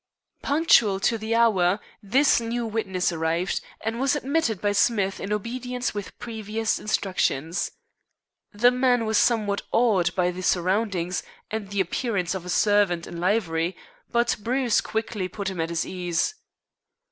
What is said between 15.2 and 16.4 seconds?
put him at his ease.